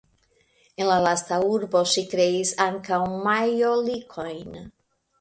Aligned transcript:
En 0.83 0.89
la 0.91 0.95
lasta 1.07 1.39
urbo 1.49 1.83
ŝi 1.93 2.05
kreis 2.15 2.57
ankaŭ 2.69 3.03
majolikojn. 3.31 4.63